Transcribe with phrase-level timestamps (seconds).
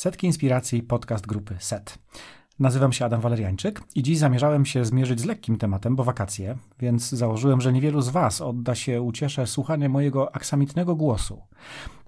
[0.00, 1.98] Setki Inspiracji, podcast grupy SET.
[2.58, 7.10] Nazywam się Adam Waleriańczyk i dziś zamierzałem się zmierzyć z lekkim tematem, bo wakacje, więc
[7.10, 11.42] założyłem, że niewielu z Was odda się ucieszę słuchanie mojego aksamitnego głosu.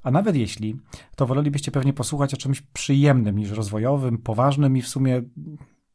[0.03, 0.77] A nawet jeśli,
[1.17, 5.23] to wolelibyście pewnie posłuchać o czymś przyjemnym niż rozwojowym, poważnym i w sumie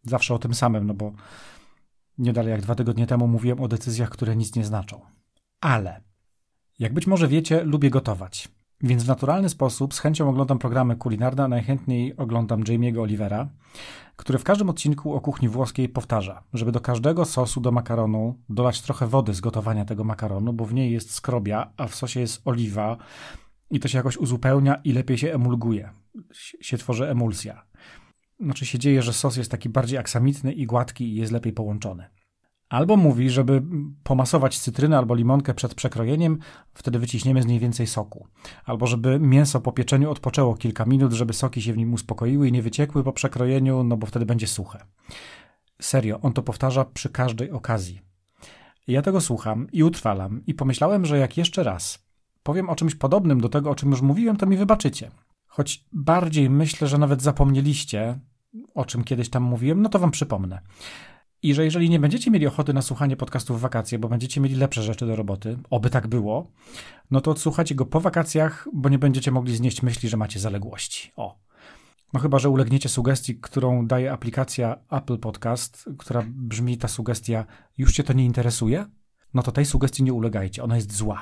[0.04, 1.12] zawsze o tym samym, no bo
[2.18, 5.02] nie dalej jak dwa tygodnie temu mówiłem o decyzjach, które nic nie znaczą.
[5.62, 6.02] Ale,
[6.80, 8.57] jak być może wiecie, lubię gotować.
[8.82, 13.50] Więc w naturalny sposób z chęcią oglądam programy kulinarne, a najchętniej oglądam Jamie'ego Olivera,
[14.16, 18.82] który w każdym odcinku o kuchni włoskiej powtarza, żeby do każdego sosu do makaronu dolać
[18.82, 22.42] trochę wody z gotowania tego makaronu, bo w niej jest skrobia, a w sosie jest
[22.46, 22.98] oliwa
[23.70, 25.90] i to się jakoś uzupełnia i lepiej się emulguje.
[26.62, 27.66] Się tworzy emulsja.
[28.40, 32.10] Znaczy się dzieje, że sos jest taki bardziej aksamitny i gładki i jest lepiej połączony.
[32.70, 33.64] Albo mówi, żeby
[34.04, 36.38] pomasować cytrynę albo limonkę przed przekrojeniem,
[36.74, 38.28] wtedy wyciśniemy z niej więcej soku.
[38.66, 42.52] Albo żeby mięso po pieczeniu odpoczęło kilka minut, żeby soki się w nim uspokoiły i
[42.52, 44.80] nie wyciekły po przekrojeniu, no bo wtedy będzie suche.
[45.82, 48.02] Serio, on to powtarza przy każdej okazji.
[48.88, 52.08] Ja tego słucham i utrwalam i pomyślałem, że jak jeszcze raz
[52.44, 55.12] powiem o czymś podobnym do tego, o czym już mówiłem, to mi wybaczycie.
[55.48, 58.20] Choć bardziej myślę, że nawet zapomnieliście,
[58.74, 60.62] o czym kiedyś tam mówiłem, no to wam przypomnę.
[61.44, 64.56] I że jeżeli nie będziecie mieli ochoty na słuchanie podcastów w wakacje, bo będziecie mieli
[64.56, 66.52] lepsze rzeczy do roboty, oby tak było,
[67.12, 71.12] no to odsłuchajcie go po wakacjach, bo nie będziecie mogli znieść myśli, że macie zaległości.
[71.16, 71.40] O.
[72.14, 77.46] No chyba, że ulegniecie sugestii, którą daje aplikacja Apple Podcast, która brzmi ta sugestia,
[77.78, 78.86] już cię to nie interesuje?
[79.34, 81.22] No to tej sugestii nie ulegajcie, ona jest zła.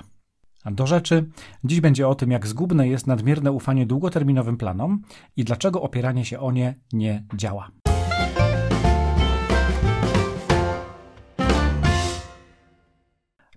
[0.63, 1.29] A do rzeczy,
[1.63, 5.01] dziś będzie o tym, jak zgubne jest nadmierne ufanie długoterminowym planom
[5.37, 7.71] i dlaczego opieranie się o nie nie działa.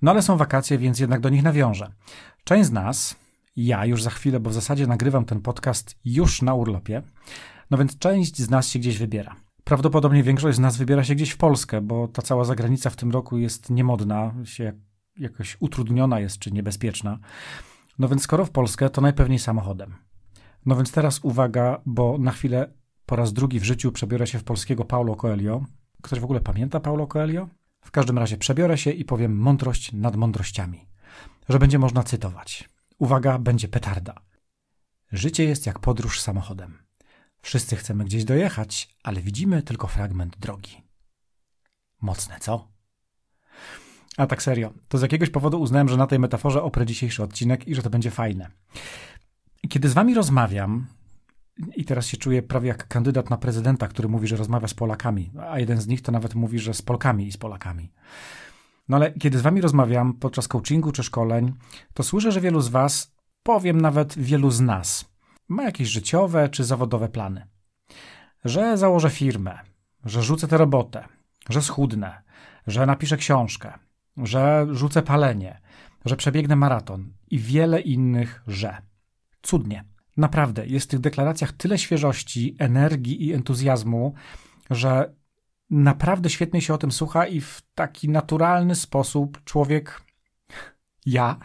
[0.03, 1.93] No ale są wakacje, więc jednak do nich nawiążę.
[2.45, 3.17] Część z nas,
[3.57, 7.03] ja już za chwilę, bo w zasadzie nagrywam ten podcast już na urlopie,
[7.71, 9.37] no więc część z nas się gdzieś wybiera.
[9.65, 13.11] Prawdopodobnie większość z nas wybiera się gdzieś w Polskę, bo ta cała zagranica w tym
[13.11, 14.73] roku jest niemodna, się
[15.17, 17.19] jakoś utrudniona jest czy niebezpieczna.
[17.98, 19.95] No więc skoro w Polskę, to najpewniej samochodem.
[20.67, 22.73] No więc teraz uwaga, bo na chwilę
[23.07, 25.64] po raz drugi w życiu przebiorę się w polskiego Paulo Coelho.
[26.03, 27.48] Ktoś w ogóle pamięta Paulo Coelho?
[27.89, 30.89] W każdym razie przebiorę się i powiem mądrość nad mądrościami,
[31.49, 32.69] że będzie można cytować.
[32.99, 34.15] Uwaga, będzie petarda.
[35.13, 36.79] Życie jest jak podróż samochodem.
[37.43, 40.83] Wszyscy chcemy gdzieś dojechać, ale widzimy tylko fragment drogi.
[42.01, 42.69] Mocne, co?
[44.17, 47.69] A tak serio, to z jakiegoś powodu uznałem, że na tej metaforze oprę dzisiejszy odcinek
[47.69, 48.51] i że to będzie fajne.
[49.69, 50.87] Kiedy z wami rozmawiam,
[51.77, 55.30] i teraz się czuję prawie jak kandydat na prezydenta, który mówi, że rozmawia z Polakami,
[55.51, 57.92] a jeden z nich to nawet mówi, że z Polkami i z Polakami.
[58.89, 61.52] No ale kiedy z wami rozmawiam podczas coachingu czy szkoleń,
[61.95, 65.13] to słyszę, że wielu z was, powiem nawet wielu z nas,
[65.48, 67.46] ma jakieś życiowe czy zawodowe plany.
[68.45, 69.58] Że założę firmę,
[70.05, 71.05] że rzucę tę robotę,
[71.48, 72.23] że schudnę,
[72.67, 73.73] że napiszę książkę,
[74.17, 75.61] że rzucę palenie,
[76.05, 78.77] że przebiegnę maraton i wiele innych że.
[79.42, 79.85] Cudnie.
[80.18, 84.14] Naprawdę, jest w tych deklaracjach tyle świeżości, energii i entuzjazmu,
[84.70, 85.14] że
[85.70, 90.02] naprawdę świetnie się o tym słucha i w taki naturalny sposób człowiek,
[91.07, 91.39] ja,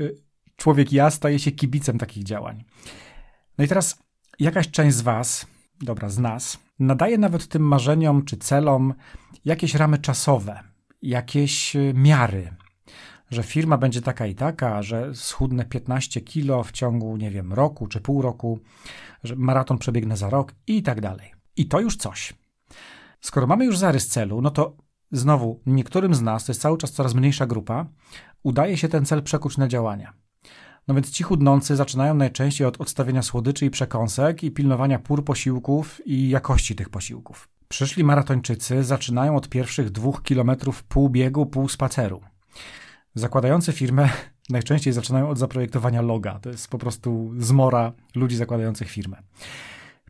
[0.00, 0.22] y,
[0.56, 2.64] człowiek ja staje się kibicem takich działań.
[3.58, 4.02] No i teraz
[4.38, 5.46] jakaś część z Was,
[5.80, 8.94] dobra, z nas, nadaje nawet tym marzeniom czy celom
[9.44, 10.60] jakieś ramy czasowe,
[11.02, 12.54] jakieś y, miary,
[13.32, 17.86] że firma będzie taka i taka, że schudnę 15 kilo w ciągu, nie wiem, roku
[17.86, 18.58] czy pół roku,
[19.24, 21.32] że maraton przebiegnę za rok i tak dalej.
[21.56, 22.32] I to już coś.
[23.20, 24.76] Skoro mamy już zarys celu, no to
[25.12, 27.86] znowu niektórym z nas, to jest cały czas coraz mniejsza grupa,
[28.42, 30.12] udaje się ten cel przekuć na działania.
[30.88, 36.06] No więc ci chudnący zaczynają najczęściej od odstawienia słodyczy i przekąsek i pilnowania pór posiłków
[36.06, 37.48] i jakości tych posiłków.
[37.68, 42.20] Przyszli maratończycy zaczynają od pierwszych dwóch kilometrów pół biegu, pół spaceru.
[43.14, 44.08] Zakładający firmę
[44.50, 46.38] najczęściej zaczynają od zaprojektowania loga.
[46.38, 49.22] To jest po prostu zmora ludzi zakładających firmę.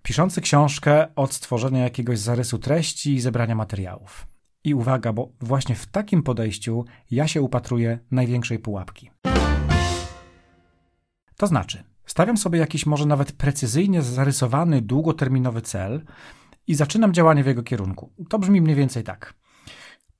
[0.02, 4.26] Piszący książkę od stworzenia jakiegoś zarysu treści i zebrania materiałów.
[4.64, 9.10] I uwaga, bo właśnie w takim podejściu ja się upatruję największej pułapki.
[11.36, 16.04] To znaczy, stawiam sobie jakiś może nawet precyzyjnie zarysowany, długoterminowy cel
[16.66, 18.12] i zaczynam działanie w jego kierunku.
[18.28, 19.34] To brzmi mniej więcej tak.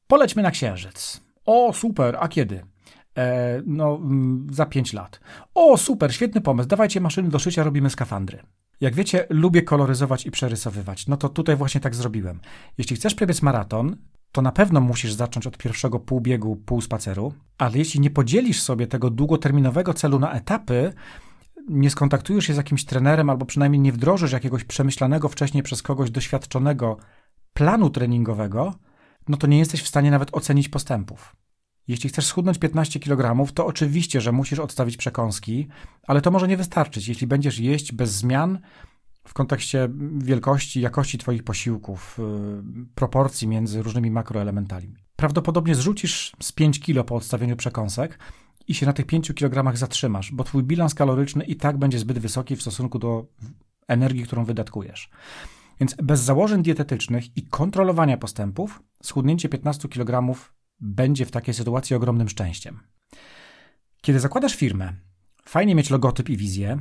[0.06, 1.20] Polećmy na księżyc.
[1.46, 2.71] O, super, a kiedy?
[3.18, 5.20] E, no, mm, za 5 lat.
[5.54, 8.38] O, super, świetny pomysł, dawajcie maszyny do szycia, robimy skafandry.
[8.80, 11.06] Jak wiecie, lubię koloryzować i przerysowywać.
[11.06, 12.40] No to tutaj właśnie tak zrobiłem.
[12.78, 13.96] Jeśli chcesz przebiec maraton,
[14.32, 18.86] to na pewno musisz zacząć od pierwszego półbiegu, pół spaceru, ale jeśli nie podzielisz sobie
[18.86, 20.92] tego długoterminowego celu na etapy,
[21.68, 26.10] nie skontaktujesz się z jakimś trenerem, albo przynajmniej nie wdrożysz jakiegoś przemyślanego wcześniej przez kogoś
[26.10, 26.96] doświadczonego
[27.52, 28.74] planu treningowego,
[29.28, 31.36] no to nie jesteś w stanie nawet ocenić postępów.
[31.88, 35.69] Jeśli chcesz schudnąć 15 kg, to oczywiście, że musisz odstawić przekąski,
[36.06, 37.08] ale to może nie wystarczyć.
[37.08, 38.58] Jeśli będziesz jeść bez zmian
[39.26, 39.88] w kontekście
[40.19, 44.94] wielkości, jakości Twoich posiłków, yy, proporcji między różnymi makroelementami.
[45.17, 48.19] Prawdopodobnie zrzucisz z 5 kg po odstawieniu przekąsek
[48.69, 52.19] i się na tych 5 kg zatrzymasz, bo Twój bilans kaloryczny i tak będzie zbyt
[52.19, 53.26] wysoki w stosunku do
[53.88, 55.11] energii, którą wydatkujesz.
[55.81, 60.34] Więc bez założeń dietetycznych i kontrolowania postępów, schudnięcie 15 kg
[60.82, 62.81] będzie w takiej sytuacji ogromnym szczęściem.
[64.00, 64.93] Kiedy zakładasz firmę,
[65.44, 66.81] fajnie mieć logotyp i wizję,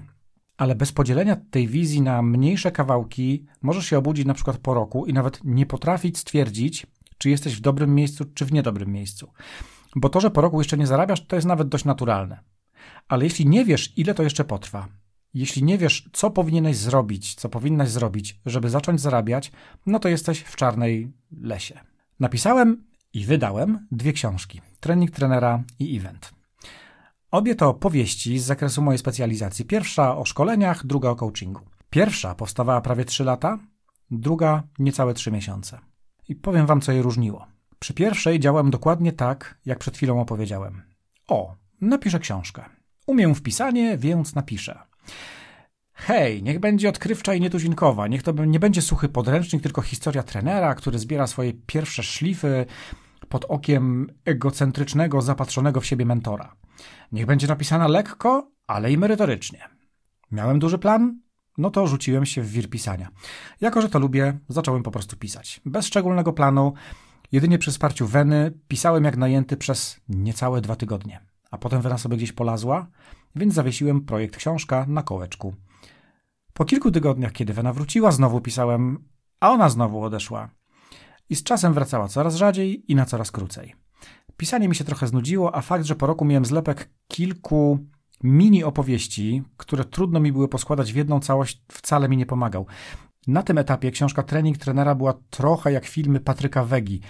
[0.58, 5.06] ale bez podzielenia tej wizji na mniejsze kawałki możesz się obudzić na przykład po roku
[5.06, 6.88] i nawet nie potrafić stwierdzić,
[7.18, 9.32] czy jesteś w dobrym miejscu, czy w niedobrym miejscu.
[9.96, 12.40] Bo to, że po roku jeszcze nie zarabiasz, to jest nawet dość naturalne.
[13.08, 14.88] Ale jeśli nie wiesz, ile to jeszcze potrwa,
[15.34, 19.52] jeśli nie wiesz, co powinieneś zrobić, co powinnaś zrobić, żeby zacząć zarabiać,
[19.86, 21.12] no to jesteś w czarnej
[21.42, 21.80] lesie.
[22.20, 26.32] Napisałem i wydałem dwie książki: Trening trenera i Event.
[27.32, 29.66] Obie to powieści z zakresu mojej specjalizacji.
[29.66, 31.62] Pierwsza o szkoleniach, druga o coachingu.
[31.90, 33.60] Pierwsza powstawała prawie 3 lata,
[34.12, 35.80] druga niecałe 3 miesiące.
[36.30, 37.48] I powiem wam, co je różniło.
[37.80, 40.82] Przy pierwszej działałem dokładnie tak, jak przed chwilą opowiedziałem.
[41.28, 42.66] O, napiszę książkę.
[43.08, 44.80] Umiem w pisanie, więc napiszę.
[46.04, 48.08] Hej, niech będzie odkrywcza i nietuzinkowa.
[48.08, 52.66] Niech to nie będzie suchy podręcznik, tylko historia trenera, który zbiera swoje pierwsze szlify
[53.30, 56.56] pod okiem egocentrycznego, zapatrzonego w siebie mentora.
[57.12, 59.60] Niech będzie napisana lekko, ale i merytorycznie.
[60.32, 61.20] Miałem duży plan?
[61.58, 63.10] No to rzuciłem się w wir pisania.
[63.62, 65.62] Jako, że to lubię, zacząłem po prostu pisać.
[65.66, 66.74] Bez szczególnego planu,
[67.32, 71.20] jedynie przy wsparciu Weny, pisałem jak najęty przez niecałe dwa tygodnie.
[71.52, 72.88] A potem Wena sobie gdzieś polazła,
[73.36, 75.56] więc zawiesiłem projekt książka na kołeczku.
[76.54, 79.04] Po kilku tygodniach, kiedy Wena wróciła, znowu pisałem,
[79.40, 80.50] a ona znowu odeszła.
[81.30, 83.76] I z czasem wracała coraz rzadziej i na coraz krócej.
[84.38, 87.80] Pisanie mi się trochę znudziło, a fakt, że po roku miałem zlepek kilku
[88.24, 92.66] mini opowieści, które trudno mi były poskładać w jedną całość, wcale mi nie pomagał.
[93.28, 97.02] Na tym etapie książka Trening Trenera była trochę jak filmy Patryka Wegi.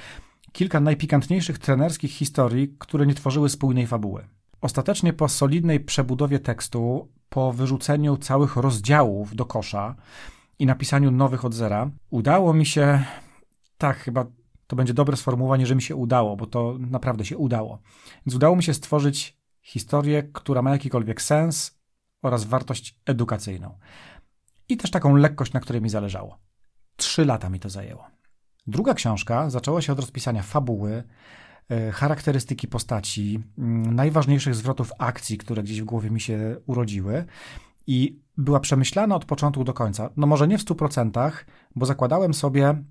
[0.52, 4.28] Kilka najpikantniejszych trenerskich historii, które nie tworzyły spójnej fabuły.
[4.62, 9.96] Ostatecznie po solidnej przebudowie tekstu, po wyrzuceniu całych rozdziałów do kosza
[10.60, 13.04] i napisaniu nowych od zera, udało mi się,
[13.78, 14.26] tak chyba
[14.68, 17.80] to będzie dobre sformułowanie, że mi się udało, bo to naprawdę się udało.
[18.26, 21.80] Więc udało mi się stworzyć historię, która ma jakikolwiek sens
[22.22, 23.80] oraz wartość edukacyjną.
[24.70, 26.40] I też taką lekkość, na której mi zależało.
[26.96, 28.08] Trzy lata mi to zajęło.
[28.68, 31.04] Druga książka zaczęła się od rozpisania fabuły,
[31.92, 37.26] charakterystyki postaci, mm, najważniejszych zwrotów akcji, które gdzieś w głowie mi się urodziły
[37.88, 40.10] i była przemyślana od początku do końca.
[40.18, 42.84] No może nie w stu procentach, bo zakładałem sobie,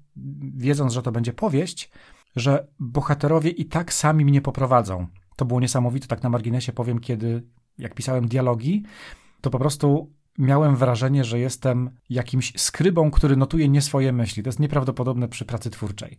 [0.56, 1.90] wiedząc, że to będzie powieść,
[2.36, 5.06] że bohaterowie i tak sami mnie poprowadzą.
[5.36, 7.42] To było niesamowite, tak na marginesie powiem, kiedy
[7.78, 8.84] jak pisałem dialogi,
[9.40, 14.42] to po prostu miałem wrażenie, że jestem jakimś skrybą, który notuje nie swoje myśli.
[14.42, 16.18] To jest nieprawdopodobne przy pracy twórczej.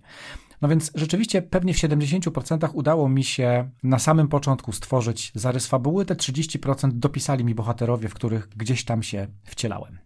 [0.61, 6.05] No więc rzeczywiście pewnie w 70% udało mi się na samym początku stworzyć zarys fabuły,
[6.05, 9.97] te 30% dopisali mi bohaterowie, w których gdzieś tam się wcielałem.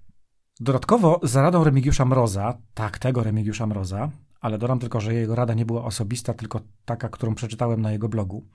[0.59, 4.09] Dodatkowo za radą Remigiusza Mroza, tak tego Remigiusza Mroza,
[4.41, 8.09] ale dodam tylko, że jego rada nie była osobista, tylko taka, którą przeczytałem na jego
[8.09, 8.47] blogu.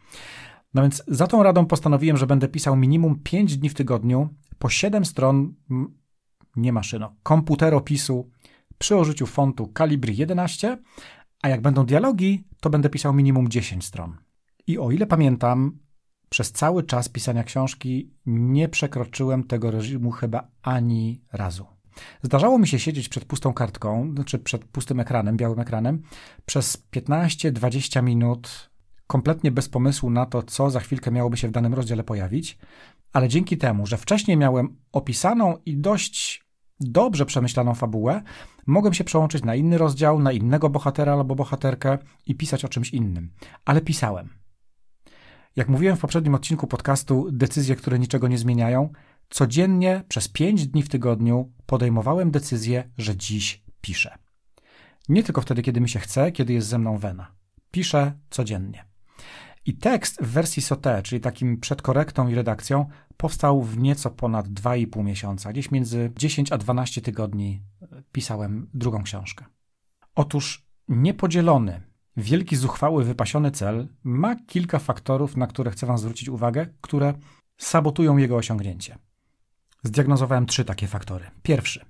[0.74, 4.68] No więc za tą radą postanowiłem, że będę pisał minimum 5 dni w tygodniu, po
[4.68, 5.54] 7 stron,
[6.56, 8.30] nie maszyno, komputeropisu
[8.78, 10.78] przy użyciu fontu Calibri 11,
[11.42, 14.16] a jak będą dialogi, to będę pisał minimum 10 stron.
[14.66, 15.78] I o ile pamiętam,
[16.28, 21.66] przez cały czas pisania książki nie przekroczyłem tego reżimu chyba ani razu.
[22.22, 26.02] Zdarzało mi się siedzieć przed pustą kartką, znaczy przed pustym ekranem, białym ekranem,
[26.46, 28.69] przez 15-20 minut,
[29.10, 32.58] kompletnie bez pomysłu na to, co za chwilkę miałoby się w danym rozdziale pojawić,
[33.12, 36.44] ale dzięki temu, że wcześniej miałem opisaną i dość
[36.80, 38.22] dobrze przemyślaną fabułę,
[38.66, 42.90] mogłem się przełączyć na inny rozdział, na innego bohatera albo bohaterkę i pisać o czymś
[42.90, 43.30] innym.
[43.64, 44.28] Ale pisałem.
[45.56, 48.92] Jak mówiłem w poprzednim odcinku podcastu Decyzje, które niczego nie zmieniają,
[49.30, 54.18] codziennie przez pięć dni w tygodniu podejmowałem decyzję, że dziś piszę.
[55.08, 57.32] Nie tylko wtedy, kiedy mi się chce, kiedy jest ze mną wena.
[57.70, 58.89] Piszę codziennie.
[59.66, 62.86] I tekst w wersji SOTE, czyli takim przed korektą i redakcją,
[63.16, 65.52] powstał w nieco ponad 2,5 miesiąca.
[65.52, 69.44] Gdzieś między 10 a 12 tygodni e, pisałem drugą książkę.
[70.14, 71.82] Otóż niepodzielony,
[72.16, 77.14] wielki, zuchwały, wypasiony cel ma kilka faktorów, na które chcę Wam zwrócić uwagę, które
[77.56, 78.98] sabotują jego osiągnięcie.
[79.82, 81.24] zdiagnozowałem trzy takie faktory.
[81.42, 81.84] Pierwszy.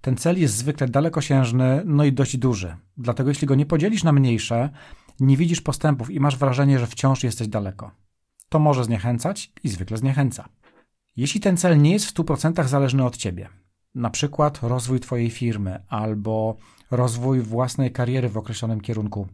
[0.00, 2.76] Ten cel jest zwykle dalekosiężny, no i dość duży.
[2.96, 4.70] Dlatego jeśli go nie podzielisz na mniejsze,
[5.20, 7.90] nie widzisz postępów i masz wrażenie, że wciąż jesteś daleko.
[8.48, 10.48] To może zniechęcać i zwykle zniechęca.
[11.16, 13.48] Jeśli ten cel nie jest w 100% zależny od ciebie,
[13.94, 16.56] na przykład rozwój twojej firmy albo
[16.90, 19.28] rozwój własnej kariery w określonym kierunku.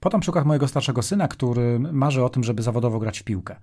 [0.00, 3.56] Podam przykład mojego starszego syna, który marzy o tym, żeby zawodowo grać w piłkę.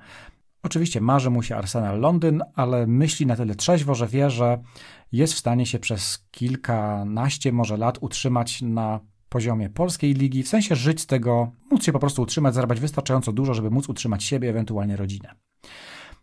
[0.63, 4.63] Oczywiście marzy mu się Arsenal Londyn, ale myśli na tyle trzeźwo, że wie, że
[5.11, 8.99] jest w stanie się przez kilkanaście może lat utrzymać na
[9.33, 13.31] poziomie polskiej ligi, w sensie żyć z tego, móc się po prostu utrzymać, zarabiać wystarczająco
[13.31, 15.35] dużo, żeby móc utrzymać siebie, ewentualnie rodzinę.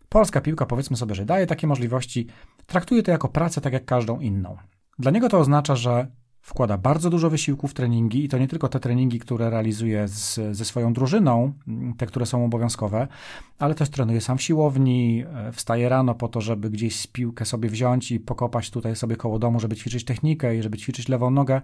[0.09, 2.27] Polska piłka, powiedzmy sobie, że daje takie możliwości,
[2.65, 4.57] traktuje to jako pracę tak jak każdą inną.
[4.99, 6.07] Dla niego to oznacza, że
[6.41, 10.39] wkłada bardzo dużo wysiłku w treningi i to nie tylko te treningi, które realizuje z,
[10.57, 11.53] ze swoją drużyną,
[11.97, 13.07] te, które są obowiązkowe,
[13.59, 17.69] ale też trenuje sam w siłowni, e, wstaje rano po to, żeby gdzieś piłkę sobie
[17.69, 21.61] wziąć i pokopać tutaj sobie koło domu, żeby ćwiczyć technikę i żeby ćwiczyć lewą nogę.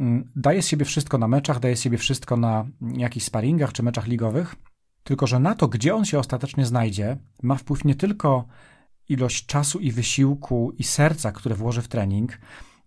[0.00, 3.82] Mm, daje z siebie wszystko na meczach, daje z siebie wszystko na jakichś sparingach czy
[3.82, 4.56] meczach ligowych,
[5.04, 8.46] tylko że na to, gdzie on się ostatecznie znajdzie, ma wpływ nie tylko
[9.08, 12.38] ilość czasu i wysiłku i serca, które włoży w trening,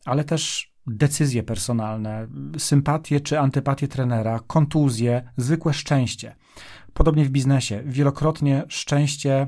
[0.06, 2.28] ale też decyzje personalne,
[2.58, 6.36] sympatie czy antypatie trenera, kontuzje, zwykłe szczęście.
[6.94, 7.84] Podobnie w biznesie.
[7.86, 9.48] Wielokrotnie szczęście,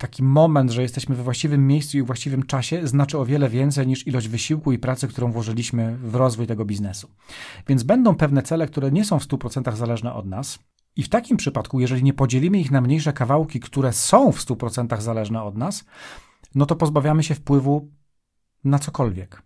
[0.00, 3.86] taki moment, że jesteśmy we właściwym miejscu i w właściwym czasie, znaczy o wiele więcej
[3.86, 7.08] niż ilość wysiłku i pracy, którą włożyliśmy w rozwój tego biznesu.
[7.68, 10.58] Więc będą pewne cele, które nie są w 100% zależne od nas.
[10.96, 15.00] I w takim przypadku, jeżeli nie podzielimy ich na mniejsze kawałki, które są w 100%
[15.00, 15.84] zależne od nas,
[16.54, 17.90] no to pozbawiamy się wpływu
[18.64, 19.42] na cokolwiek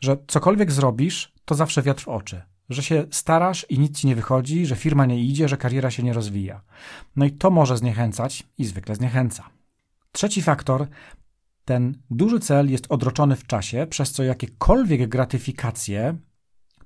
[0.00, 2.42] że cokolwiek zrobisz, to zawsze wiatr w oczy.
[2.68, 6.02] Że się starasz i nic ci nie wychodzi, że firma nie idzie, że kariera się
[6.02, 6.60] nie rozwija.
[7.16, 9.57] No i to może zniechęcać i zwykle zniechęca.
[10.18, 10.86] Trzeci faktor.
[11.64, 16.16] Ten duży cel jest odroczony w czasie, przez co jakiekolwiek gratyfikacje,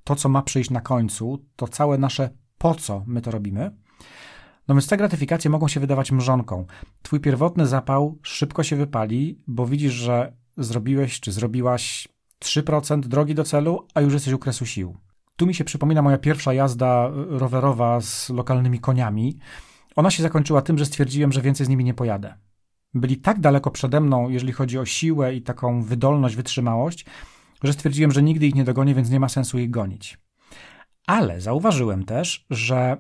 [0.05, 3.77] to co ma przyjść na końcu, to całe nasze po co my to robimy,
[4.69, 6.67] no więc te gratyfikacje mogą się wydawać mrzonką.
[7.03, 12.09] Twój pierwotny zapał szybko się wypali, bo widzisz, że zrobiłeś czy zrobiłaś
[12.45, 14.97] 3% drogi do celu, a już jesteś u kresu sił.
[15.37, 19.39] Tu mi się przypomina moja pierwsza jazda rowerowa z lokalnymi koniami.
[19.97, 22.35] Ona się zakończyła tym, że stwierdziłem, że więcej z nimi nie pojadę.
[22.95, 27.07] Byli tak daleko przede mną, jeżeli chodzi o siłę i taką wydolność, wytrzymałość,
[27.63, 30.19] że stwierdziłem, że nigdy ich nie dogonię, więc nie ma sensu ich gonić.
[31.07, 32.97] Ale zauważyłem też, że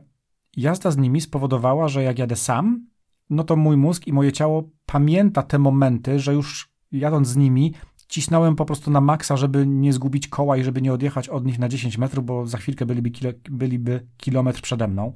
[0.56, 2.86] jazda z nimi spowodowała, że jak jadę sam,
[3.30, 7.74] no to mój mózg i moje ciało pamięta te momenty, że już jadąc z nimi
[8.08, 11.58] cisnąłem po prostu na maksa, żeby nie zgubić koła i żeby nie odjechać od nich
[11.58, 15.12] na 10 metrów, bo za chwilkę byliby, kilo, byliby kilometr przede mną.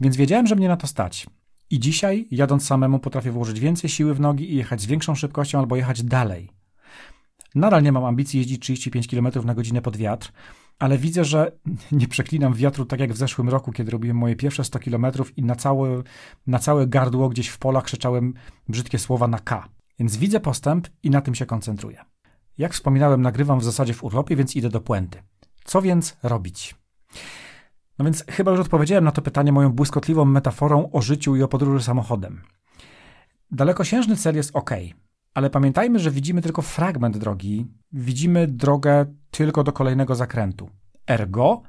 [0.00, 1.26] Więc wiedziałem, że mnie na to stać.
[1.72, 5.58] I dzisiaj, jadąc samemu, potrafię włożyć więcej siły w nogi i jechać z większą szybkością
[5.58, 6.50] albo jechać dalej.
[7.54, 10.32] Nadal nie mam ambicji jeździć 35 km na godzinę pod wiatr,
[10.78, 11.52] ale widzę, że
[11.92, 15.42] nie przeklinam wiatru tak jak w zeszłym roku, kiedy robiłem moje pierwsze 100 km i
[15.42, 16.02] na całe,
[16.46, 18.34] na całe gardło gdzieś w polach krzyczałem
[18.68, 19.68] brzydkie słowa na K.
[19.98, 22.04] Więc widzę postęp i na tym się koncentruję.
[22.58, 25.22] Jak wspominałem, nagrywam w zasadzie w urlopie, więc idę do puenty.
[25.64, 26.81] Co więc robić?
[28.02, 31.48] No więc chyba już odpowiedziałem na to pytanie moją błyskotliwą metaforą o życiu i o
[31.48, 32.42] podróży samochodem.
[33.50, 34.70] Dalekosiężny cel jest ok,
[35.34, 40.70] ale pamiętajmy, że widzimy tylko fragment drogi, widzimy drogę tylko do kolejnego zakrętu.
[41.06, 41.62] Ergo,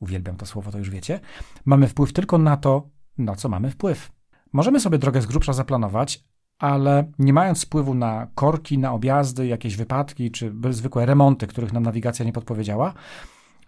[0.00, 1.20] uwielbiam to słowo, to już wiecie,
[1.64, 4.12] mamy wpływ tylko na to, na co mamy wpływ.
[4.52, 6.24] Możemy sobie drogę z grubsza zaplanować,
[6.58, 11.82] ale nie mając wpływu na korki, na objazdy, jakieś wypadki czy zwykłe remonty, których nam
[11.82, 12.94] nawigacja nie podpowiedziała,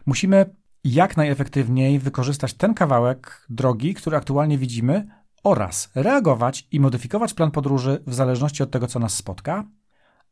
[0.07, 0.55] musimy
[0.85, 5.07] jak najefektywniej wykorzystać ten kawałek drogi, który aktualnie widzimy,
[5.45, 9.65] oraz reagować i modyfikować plan podróży w zależności od tego, co nas spotka,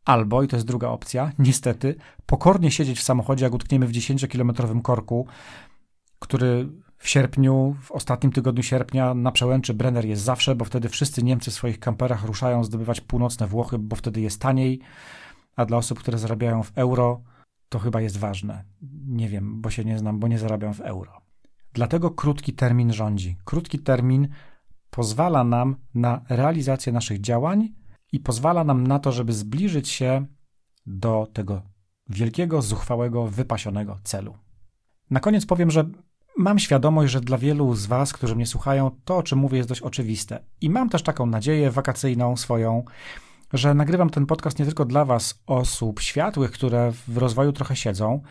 [0.05, 1.95] albo, i to jest druga opcja, niestety,
[2.27, 5.27] pokornie siedzieć w samochodzie, jak utkniemy w 10-kilometrowym korku,
[6.19, 6.69] który
[6.99, 11.51] w sierpniu, w ostatnim tygodniu sierpnia na przełęczy Brenner jest zawsze, bo wtedy wszyscy Niemcy
[11.51, 14.81] w swoich kamperach ruszają zdobywać północne Włochy, bo wtedy jest taniej,
[15.57, 17.23] a dla osób, które zarabiają w euro,
[17.69, 18.65] to chyba jest ważne.
[19.13, 21.21] Nie wiem, bo się nie znam, bo nie zarabiam w euro.
[21.73, 23.37] Dlatego krótki termin rządzi.
[23.45, 24.29] Krótki termin
[24.91, 27.69] pozwala nam na realizację naszych działań
[28.13, 30.27] i pozwala nam na to, żeby zbliżyć się
[30.87, 31.63] do tego
[32.09, 34.35] wielkiego, zuchwałego, wypasionego celu.
[35.11, 35.85] Na koniec powiem, że
[36.37, 39.69] Mam świadomość, że dla wielu z Was, którzy mnie słuchają, to, o czym mówię, jest
[39.69, 40.45] dość oczywiste.
[40.61, 42.85] I mam też taką nadzieję wakacyjną swoją,
[43.53, 48.23] że nagrywam ten podcast nie tylko dla Was, osób światłych, które w rozwoju trochę siedzą.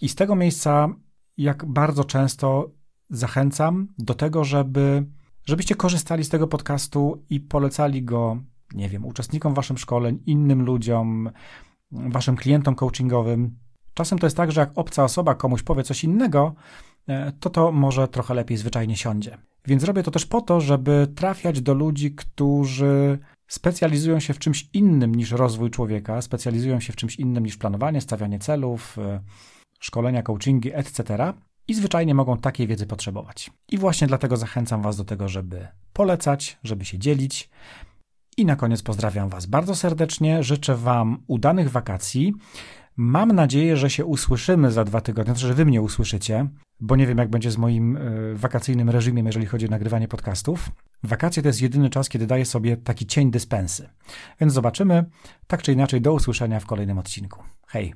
[0.00, 0.88] I z tego miejsca,
[1.36, 2.70] jak bardzo często
[3.10, 5.06] zachęcam do tego, żeby,
[5.46, 8.38] żebyście korzystali z tego podcastu i polecali go
[8.74, 11.30] nie wiem, uczestnikom waszym szkoleń, innym ludziom,
[11.90, 13.58] waszym klientom coachingowym.
[13.94, 16.54] Czasem to jest tak, że jak obca osoba komuś powie coś innego,
[17.08, 19.38] e, to to może trochę lepiej zwyczajnie siądzie.
[19.66, 24.68] Więc robię to też po to, żeby trafiać do ludzi, którzy specjalizują się w czymś
[24.72, 29.20] innym niż rozwój człowieka, specjalizują się w czymś innym niż planowanie, stawianie celów, e,
[29.80, 31.32] szkolenia, coachingi, etc.
[31.68, 33.50] I zwyczajnie mogą takiej wiedzy potrzebować.
[33.68, 37.50] I właśnie dlatego zachęcam Was do tego, żeby polecać, żeby się dzielić.
[38.36, 40.42] I na koniec pozdrawiam Was bardzo serdecznie.
[40.42, 42.34] Życzę Wam udanych wakacji.
[42.96, 46.48] Mam nadzieję, że się usłyszymy za dwa tygodnie, znaczy, że Wy mnie usłyszycie,
[46.80, 50.70] bo nie wiem, jak będzie z moim y, wakacyjnym reżimem, jeżeli chodzi o nagrywanie podcastów.
[51.02, 53.88] Wakacje to jest jedyny czas, kiedy daję sobie taki cień dyspensy.
[54.40, 55.04] Więc zobaczymy.
[55.46, 57.42] Tak czy inaczej, do usłyszenia w kolejnym odcinku.
[57.66, 57.94] Hej!